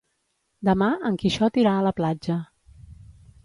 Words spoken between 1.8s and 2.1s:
la